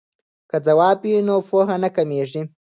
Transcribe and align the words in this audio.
که 0.49 0.57
ځواب 0.67 0.97
وي 1.03 1.15
نو 1.27 1.35
پوهه 1.47 1.75
نه 1.83 1.89
کمېږي. 1.95 2.41